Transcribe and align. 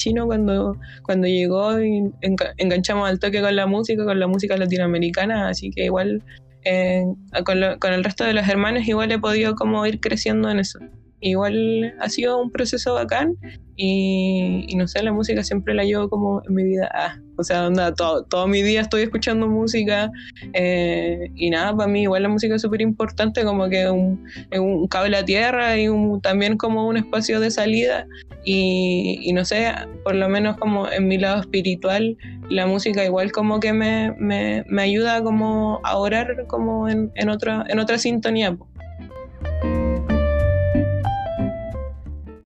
chino 0.00 0.26
cuando, 0.26 0.76
cuando 1.02 1.26
llegó 1.26 1.80
y 1.80 2.10
enganchamos 2.56 3.08
al 3.08 3.18
toque 3.18 3.40
con 3.40 3.54
la 3.54 3.66
música, 3.66 4.04
con 4.04 4.18
la 4.18 4.26
música 4.26 4.56
latinoamericana, 4.56 5.48
así 5.48 5.70
que 5.70 5.84
igual 5.84 6.22
eh, 6.64 7.04
con, 7.44 7.60
con, 7.78 7.92
el 7.92 8.02
resto 8.04 8.24
de 8.24 8.32
los 8.32 8.48
hermanos 8.48 8.88
igual 8.88 9.12
he 9.12 9.18
podido 9.18 9.54
como 9.54 9.86
ir 9.86 10.00
creciendo 10.00 10.50
en 10.50 10.58
eso. 10.58 10.78
Igual 11.20 11.94
ha 12.00 12.08
sido 12.08 12.40
un 12.40 12.50
proceso 12.50 12.94
bacán 12.94 13.36
y, 13.76 14.74
no 14.76 14.86
sé, 14.86 15.02
la 15.02 15.12
música 15.12 15.42
siempre 15.42 15.74
la 15.74 15.84
llevo 15.84 16.08
como 16.08 16.42
en 16.46 16.54
mi 16.54 16.64
vida. 16.64 16.90
Ah, 16.94 17.18
o 17.36 17.42
sea, 17.42 17.66
onda, 17.66 17.94
todo, 17.94 18.24
todo 18.24 18.46
mi 18.46 18.62
día 18.62 18.82
estoy 18.82 19.02
escuchando 19.02 19.48
música 19.48 20.10
eh, 20.52 21.30
y 21.34 21.48
nada, 21.48 21.74
para 21.74 21.88
mí 21.88 22.02
igual 22.02 22.22
la 22.22 22.28
música 22.28 22.56
es 22.56 22.62
súper 22.62 22.82
importante, 22.82 23.42
como 23.44 23.68
que 23.70 23.88
un, 23.88 24.22
un 24.52 24.86
cable 24.88 25.16
a 25.16 25.24
tierra 25.24 25.78
y 25.78 25.88
un, 25.88 26.20
también 26.20 26.58
como 26.58 26.86
un 26.86 26.98
espacio 26.98 27.40
de 27.40 27.50
salida. 27.50 28.06
Y, 28.44 29.30
no 29.34 29.44
sé, 29.44 29.72
por 30.04 30.14
lo 30.14 30.28
menos 30.28 30.56
como 30.56 30.90
en 30.90 31.08
mi 31.08 31.18
lado 31.18 31.40
espiritual, 31.40 32.16
la 32.48 32.66
música 32.66 33.04
igual 33.04 33.32
como 33.32 33.60
que 33.60 33.72
me, 33.72 34.12
me, 34.18 34.64
me 34.66 34.82
ayuda 34.82 35.22
como 35.22 35.80
a 35.84 35.96
orar 35.96 36.46
como 36.48 36.88
en, 36.88 37.12
en, 37.14 37.28
otra, 37.28 37.64
en 37.68 37.78
otra 37.78 37.98
sintonía. 37.98 38.56